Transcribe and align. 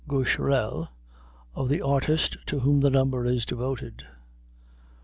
Gaucherel, 0.07 0.87
of 1.53 1.69
the 1.69 1.79
artist 1.83 2.35
to 2.47 2.61
whom 2.61 2.79
the 2.79 2.89
number 2.89 3.23
is 3.23 3.45
devoted. 3.45 4.03